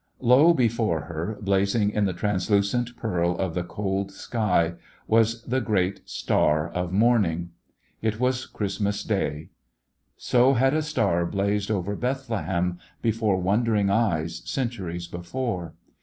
Low 0.19 0.55
before 0.55 1.01
her, 1.01 1.37
blazing 1.41 1.91
in 1.91 2.05
the 2.05 2.11
translucent 2.13 2.97
pearl 2.97 3.37
of 3.37 3.53
the 3.53 3.63
cold 3.63 4.11
sky, 4.11 4.73
was 5.07 5.43
the 5.43 5.61
great 5.61 6.01
star 6.09 6.69
of 6.71 6.91
morning. 6.91 7.51
It 8.01 8.19
was 8.19 8.47
Christmas 8.47 9.03
The 9.03 9.13
West 9.13 9.23
Was 9.23 9.29
Young 9.35 9.41
Day. 9.43 9.49
So 10.17 10.53
had 10.55 10.73
a 10.73 10.81
star 10.81 11.27
blazed 11.27 11.69
over 11.69 11.95
Bethlehem, 11.95 12.79
before 13.03 13.37
wondering 13.37 13.91
eyes, 13.91 14.41
centuries 14.43 15.05
before. 15.07 15.75